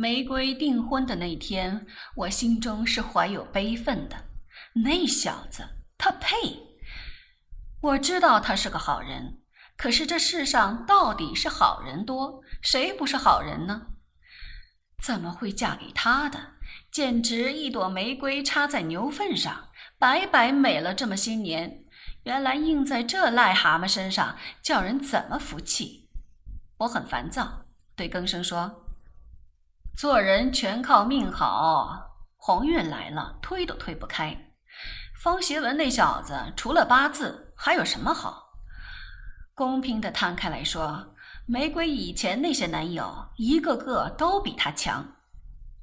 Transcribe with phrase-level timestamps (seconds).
[0.00, 4.16] 玫瑰订婚的那天，我心中是怀有悲愤的。
[4.82, 5.62] 那小子，
[5.98, 6.36] 他配？
[7.82, 9.42] 我知道他是个好人，
[9.76, 13.88] 可是这世上到底是好人多，谁不是好人呢？
[15.02, 16.54] 怎么会嫁给他的？
[16.90, 21.84] 简直一朵玫瑰插在牛粪上，白白美了这么些年，
[22.22, 26.08] 原来印在这癞蛤蟆身上，叫人怎么服气？
[26.78, 28.79] 我很烦躁，对更生说。
[29.96, 34.48] 做人全靠命好，鸿运来了推都推不开。
[35.22, 38.54] 方协文那小子除了八字还有什么好？
[39.54, 41.14] 公平的摊开来说，
[41.44, 45.16] 玫瑰以前那些男友一个个都比他强，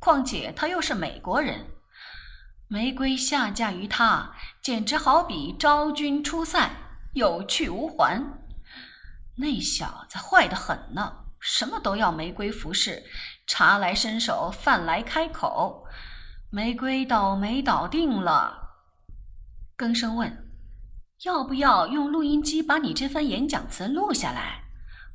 [0.00, 1.66] 况且他又是美国人，
[2.66, 6.68] 玫瑰下嫁于他，简直好比昭君出塞，
[7.12, 8.40] 有去无还。
[9.36, 13.02] 那小子坏得很呢，什么都要玫瑰服侍。
[13.46, 15.84] 茶来伸手，饭来开口，
[16.50, 18.70] 玫瑰倒霉倒定了。
[19.74, 20.52] 更生问
[21.24, 24.64] ：“要不要用录音机把你这番演讲词录下来？”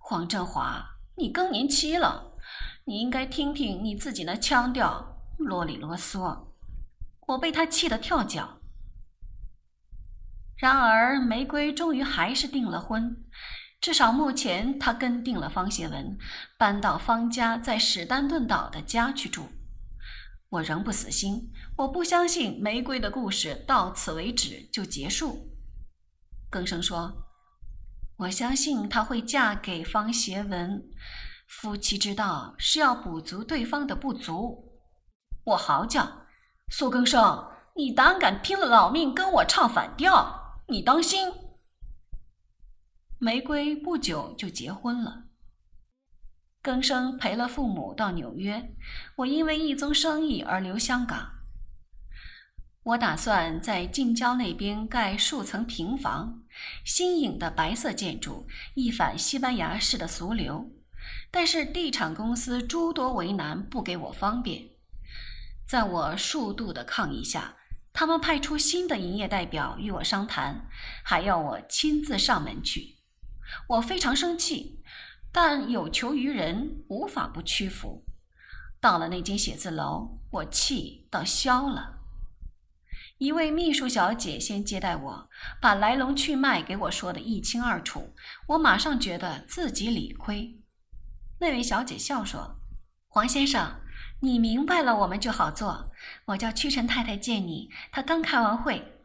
[0.01, 2.33] 黄振华，你更年期了，
[2.85, 6.47] 你应该听听你自己那腔调，啰里啰嗦。
[7.27, 8.59] 我被他气得跳脚。
[10.57, 13.23] 然而，玫瑰终于还是订了婚。
[13.81, 16.17] 至少目前，他跟定了方协文，
[16.57, 19.47] 搬到方家在史丹顿岛的家去住。
[20.49, 25.51] 我仍不死心，我不相信玫瑰的故事到此为止就结束。
[26.49, 27.13] 更生说
[28.17, 30.81] ：“我相信她会嫁给方协文，
[31.47, 34.79] 夫妻之道是要补足对方的不足。”
[35.45, 36.25] 我嚎叫
[36.71, 41.31] ：“苏更生，你胆敢拼了老命跟我唱反调，你当心！”
[43.25, 45.23] 玫瑰不久就结婚了。
[46.61, 48.75] 更生陪了父母到纽约，
[49.15, 51.31] 我因为一宗生意而留香港。
[52.83, 56.43] 我打算在近郊那边盖数层平房，
[56.83, 58.45] 新颖的白色建筑，
[58.75, 60.69] 一反西班牙式的俗流。
[61.31, 64.69] 但是地产公司诸多为难，不给我方便。
[65.67, 67.57] 在我数度的抗议下，
[67.91, 70.69] 他们派出新的营业代表与我商谈，
[71.03, 72.93] 还要我亲自上门去。
[73.67, 74.81] 我非常生气，
[75.31, 78.03] 但有求于人，无法不屈服。
[78.79, 81.93] 到了那间写字楼，我气倒消了。
[83.17, 85.29] 一位秘书小姐先接待我，
[85.61, 88.13] 把来龙去脉给我说得一清二楚。
[88.47, 90.59] 我马上觉得自己理亏。
[91.39, 92.55] 那位小姐笑说
[93.07, 93.81] ：“黄先生，
[94.19, 95.91] 你明白了，我们就好做。
[96.25, 98.99] 我叫屈臣太太见你，她刚开完会。”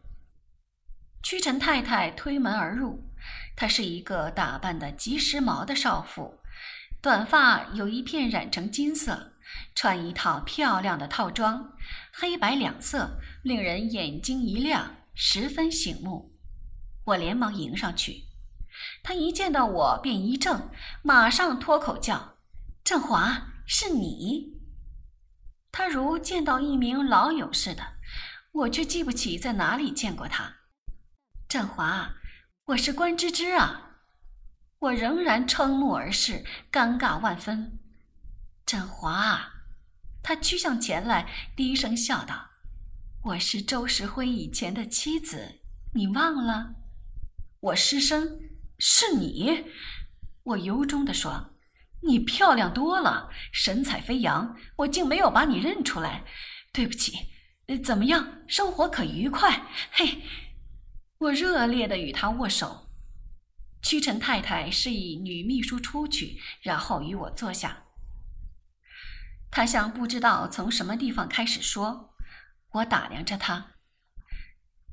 [1.23, 3.05] 屈臣太太推门而入。
[3.57, 6.41] 她是一个打扮的极时髦的少妇，
[7.03, 9.35] 短发有一片染成金色，
[9.75, 11.73] 穿一套漂亮的套装，
[12.13, 16.35] 黑白两色，令人眼睛一亮，十分醒目。
[17.05, 18.25] 我连忙迎上去，
[19.03, 20.71] 她一见到我便一怔，
[21.03, 22.37] 马上脱口叫
[22.85, 24.59] ：“振华，是你！”
[25.73, 27.83] 她如见到一名老友似的，
[28.53, 30.57] 我却记不起在哪里见过她。
[31.49, 32.15] 振华。
[32.71, 33.97] 我是关芝芝啊！
[34.79, 37.81] 我仍然瞠目而视，尴尬万分。
[38.65, 39.55] 振华，
[40.23, 42.51] 他趋向前来，低声笑道
[43.25, 45.63] ：“我是周石辉以前的妻子，
[45.95, 46.77] 你忘了？”
[47.59, 48.39] 我失声
[48.79, 49.65] ：“是你？”
[50.45, 51.57] 我由衷地说
[52.07, 56.25] ：“你漂亮多了，神采飞扬，我竟没有把你认出来，
[56.73, 57.33] 对不起。
[57.83, 59.67] 怎么样，生活可愉快？
[59.91, 60.23] 嘿。”
[61.21, 62.87] 我热烈的与他握手，
[63.83, 67.85] 屈臣太太示意女秘书出去，然后与我坐下。
[69.51, 72.15] 她像不知道从什么地方开始说，
[72.71, 73.73] 我打量着她。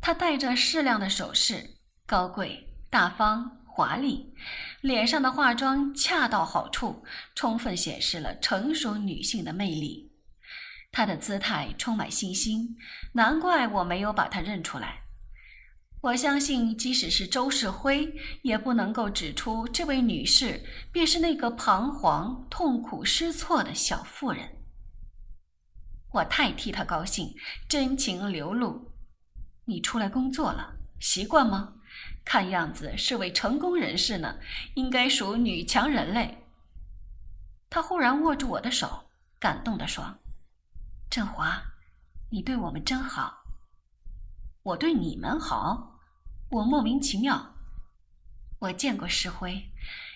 [0.01, 4.33] 她戴着适量的首饰，高贵、大方、华丽，
[4.81, 7.05] 脸上的化妆恰到好处，
[7.35, 10.11] 充分显示了成熟女性的魅力。
[10.91, 12.75] 她的姿态充满信心，
[13.13, 15.06] 难怪我没有把她认出来。
[15.99, 18.13] 我相信，即使是周世辉，
[18.43, 24.57] 也不能够指出这位女士便是那个彷徨、痛苦、失措的小妇人。
[26.13, 27.35] 我太替她高兴，
[27.67, 28.91] 真情流露。
[29.65, 31.73] 你出来工作了，习惯吗？
[32.23, 34.37] 看样子是位成功人士呢，
[34.75, 36.45] 应该属女强人类。
[37.69, 39.09] 她忽然握住我的手，
[39.39, 40.19] 感动地说
[41.09, 41.61] ：“振华，
[42.29, 43.41] 你对我们真好。”
[44.67, 45.97] 我对你们好，
[46.49, 47.55] 我莫名其妙。
[48.59, 49.71] 我见过石辉，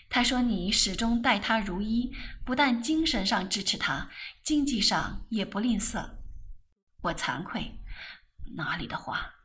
[0.09, 2.13] 他说你始终待他如一，
[2.43, 4.09] 不但精神上支持他，
[4.43, 6.17] 经济上也不吝啬。
[7.03, 7.79] 我惭愧，
[8.57, 9.35] 哪里的话，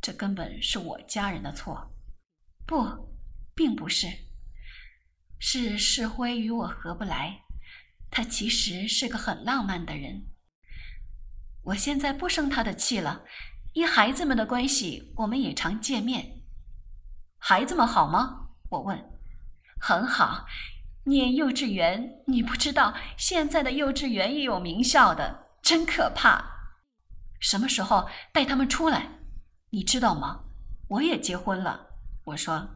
[0.00, 1.92] 这根本是我家人的错。
[2.64, 3.16] 不，
[3.56, 4.06] 并不是，
[5.40, 7.42] 是世辉与我合不来。
[8.12, 10.28] 他其实是个很浪漫的人。
[11.64, 13.24] 我现在不生他的气了，
[13.72, 16.42] 因孩子们的关系，我们也常见面。
[17.38, 18.50] 孩子们好吗？
[18.68, 19.10] 我问。
[19.80, 20.46] 很好，
[21.04, 26.52] 念幼稚园，你不知道现在的幼稚园也有名校的，真可怕。
[27.40, 29.18] 什么时候带他们出来？
[29.70, 30.44] 你知道吗？
[30.88, 31.96] 我也结婚了。
[32.26, 32.68] 我说：“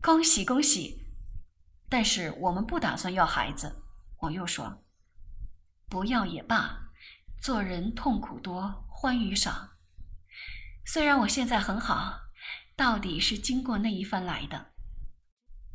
[0.00, 1.06] 恭喜恭喜！”
[1.90, 3.82] 但是我们不打算要孩子。
[4.20, 4.80] 我又说
[5.90, 6.90] ：“不要也罢，
[7.42, 9.68] 做人痛苦多，欢愉少。
[10.92, 12.22] 虽然我现在很好，
[12.74, 14.72] 到底是经过那一番来的。”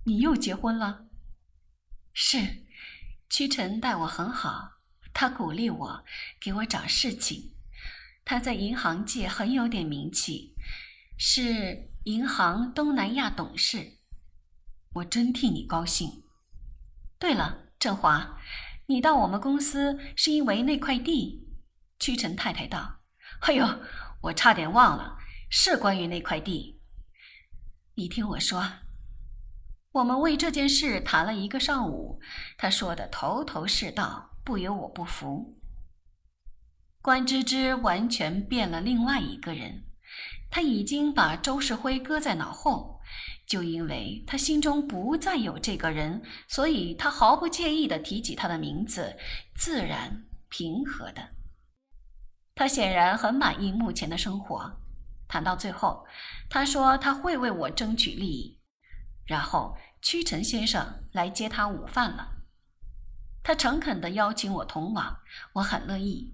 [0.04, 1.06] 你又结婚了？
[2.12, 2.66] 是，
[3.30, 4.72] 屈臣待我很好，
[5.14, 6.04] 他鼓励我，
[6.38, 7.56] 给我找事情。
[8.26, 10.58] 他在银行界很有点名气，
[11.18, 14.00] 是银行东南亚董事。
[14.96, 16.26] 我真替你高兴。
[17.18, 18.38] 对了，振华，
[18.88, 21.48] 你到我们公司是因为那块地？
[22.02, 23.00] 屈臣太太道
[23.48, 23.66] ：“哎呦，
[24.22, 25.18] 我差点忘了，
[25.50, 26.82] 是关于那块地。
[27.96, 28.66] 你听我说，
[29.92, 32.20] 我们为这件事谈了一个上午，
[32.58, 35.60] 他说的头头是道，不由我不服。”
[37.02, 39.86] 关芝芝完全变了另外一个人，
[40.50, 43.00] 他已经把周世辉搁在脑后，
[43.46, 49.16] 就因为他心中不再有这个人，所以他毫不介意地提起他的名字，
[49.56, 51.35] 自然平和的。
[52.56, 54.80] 他显然很满意目前的生活。
[55.28, 56.08] 谈到最后，
[56.50, 58.60] 他说他会为我争取利益，
[59.26, 62.32] 然后屈臣先生来接他午饭了。
[63.44, 65.18] 他诚恳地邀请我同往，
[65.54, 66.34] 我很乐意。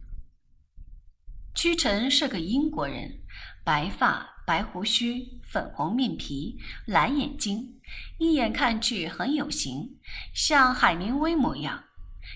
[1.56, 3.24] 屈臣是个英国人，
[3.66, 7.82] 白发、白胡须、粉红面皮、蓝眼睛，
[8.20, 10.00] 一眼看去很有型，
[10.34, 11.86] 像海明威模样。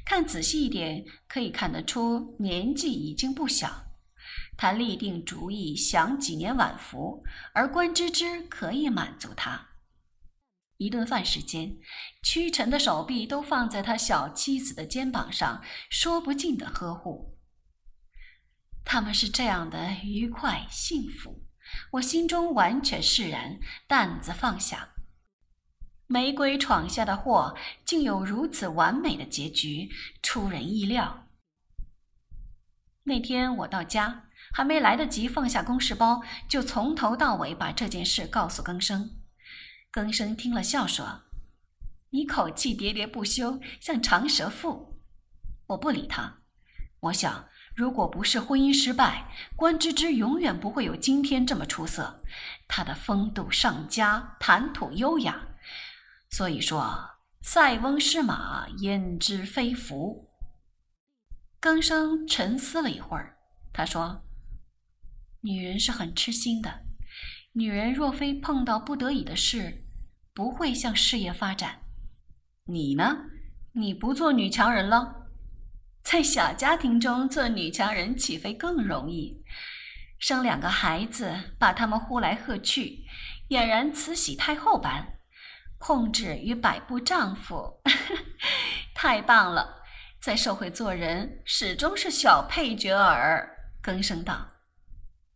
[0.04, 3.86] 看仔细一点，可以看得出年纪已经不小。
[4.58, 9.68] 他立定主意享几年晚福，而关芝芝可以满足他。
[10.78, 11.78] 一顿饭时间，
[12.24, 17.38] 屈臣的手臂都放在他小妻子的肩膀上，说不尽的呵护。
[18.84, 21.44] 他们是这样的愉快幸福，
[21.92, 23.58] 我心中完全释然，
[23.88, 24.95] 担子放下。
[26.08, 29.90] 玫瑰闯下的祸，竟有如此完美的结局，
[30.22, 31.24] 出人意料。
[33.06, 39.18] 那天我到家，还没来得及放下公事包，就从头到尾把这件事告诉更生。
[39.92, 41.24] 更生听了笑说
[42.12, 45.02] ：“你口气喋喋不休，像长舌妇。”
[45.70, 46.38] 我不理他，
[47.00, 47.48] 我想。
[47.76, 52.24] 如果不是婚姻失败，关芝芝永远不会有今天这么出色。
[52.70, 55.46] 她的风度上佳，谈吐优雅。
[56.36, 57.12] 所以说，
[57.44, 60.30] 塞翁失马，焉知非福。
[61.62, 63.38] 更生沉思了一会儿，
[63.72, 64.22] 他说
[65.40, 66.82] ：“女人是很痴心的。
[67.54, 69.86] 女人若非碰到不得已的事，
[70.34, 71.80] 不会向事业发展。
[72.66, 73.16] 你呢？
[73.72, 75.30] 你不做女强人了？”
[76.04, 79.42] 在小家庭中做女强人，岂非更容易？
[80.20, 83.06] 生两个孩子，把他们呼来喝去，
[83.52, 85.15] 俨然慈禧太后般，
[85.78, 87.82] 控制与摆布丈夫，
[88.96, 89.84] 太棒了！
[90.22, 93.52] 在社会做人，始终是小配角儿。
[93.82, 94.48] 更生道，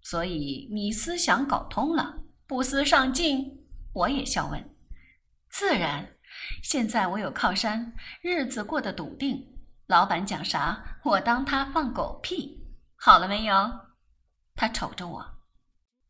[0.01, 3.67] 所以你思想搞通了，不思上进？
[3.93, 4.75] 我也笑问。
[5.51, 6.15] 自然，
[6.63, 9.45] 现在我有靠山，日子过得笃定。
[9.85, 12.65] 老板讲啥，我当他放狗屁。
[12.95, 13.55] 好了没有？
[14.55, 15.25] 他瞅着我，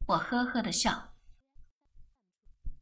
[0.08, 1.09] 我呵呵的笑。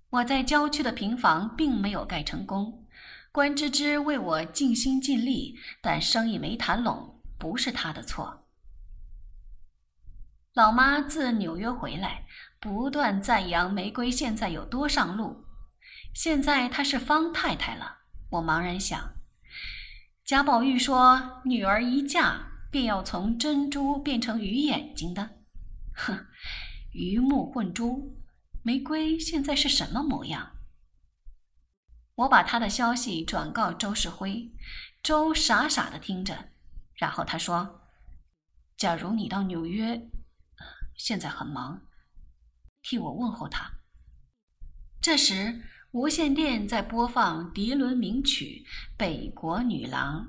[0.09, 2.85] 我在郊区的平房并没有盖成功，
[3.29, 8.47] 关芝芝为我尽心尽力，但生意没谈拢，不是她的错。
[10.53, 12.25] 老妈自纽约回来，
[12.59, 15.45] 不断赞扬玫瑰现在有多上路。
[16.13, 17.97] 现在她是方太太了，
[18.29, 19.13] 我茫然想。
[20.23, 25.41] 贾宝玉说：“女儿一嫁，便要从珍珠变成鱼眼睛的。”
[25.93, 26.25] 哼，
[26.93, 28.17] 鱼目混珠，
[28.67, 30.57] 玫瑰现在是什么模样？
[32.15, 34.51] 我把他的消息转告周世辉，
[35.01, 36.49] 周傻傻的听着，
[36.95, 37.79] 然后他说
[38.75, 40.09] ：“假如你到纽约，
[40.97, 41.87] 现在很忙，
[42.81, 43.71] 替我问候他。”
[44.99, 48.65] 这时无线电在播放迪伦名曲
[48.97, 50.25] 《北国女郎》。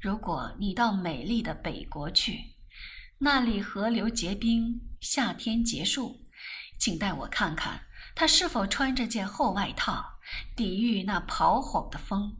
[0.00, 2.54] 如果你到美丽的北国去，
[3.18, 6.20] 那里河流结冰，夏天结束，
[6.88, 7.82] 请带我看看
[8.14, 10.20] 他是否穿着件厚外套，
[10.56, 12.34] 抵御那咆吼的风。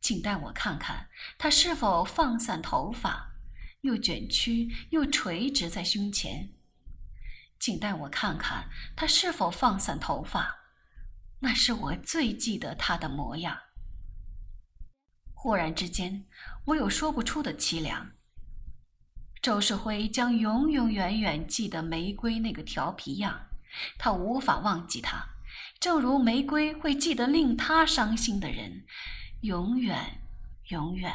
[0.00, 3.32] 请带我看看他是否放散头发，
[3.80, 6.52] 又卷曲又垂直在胸前。
[7.58, 10.60] 请带我看看他是否放散头发。
[11.40, 13.58] 那是我最记得他的模样。
[15.34, 16.26] 忽然之间，
[16.66, 18.12] 我有说不出的凄凉。
[19.42, 23.48] 周世辉将永永远远记得玫瑰那个调皮样，
[23.98, 25.30] 他无法忘记他，
[25.80, 28.84] 正如玫瑰会记得令他伤心的人，
[29.40, 30.20] 永远，
[30.68, 31.12] 永远。